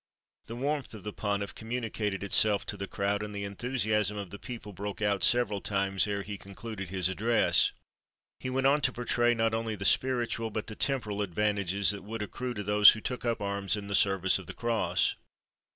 '"The 0.47 0.55
warmth 0.55 0.95
of 0.95 1.03
the 1.03 1.13
Pontiff 1.13 1.53
communicated 1.53 2.23
itself 2.23 2.65
to 2.65 2.75
the 2.75 2.87
crowd, 2.87 3.21
and 3.21 3.35
the 3.35 3.43
enthusiasm 3.43 4.17
of 4.17 4.31
the 4.31 4.39
people 4.39 4.73
broke 4.73 4.99
out 4.99 5.23
several 5.23 5.61
times 5.61 6.07
ere 6.07 6.23
he 6.23 6.39
concluded 6.39 6.89
his 6.89 7.07
address. 7.07 7.71
He 8.39 8.49
went 8.49 8.65
on 8.65 8.81
to 8.81 8.91
portray, 8.91 9.35
not 9.35 9.53
only 9.53 9.75
the 9.75 9.85
spiritual 9.85 10.49
but 10.49 10.65
the 10.65 10.75
temporal 10.75 11.21
advantages 11.21 11.91
that 11.91 12.01
would 12.03 12.23
accrue 12.23 12.55
to 12.55 12.63
those 12.63 12.89
who 12.89 12.99
took 12.99 13.25
up 13.25 13.41
arms 13.43 13.75
in 13.75 13.85
the 13.89 13.93
service 13.93 14.39
of 14.39 14.47
the 14.47 14.55
cross. 14.55 15.13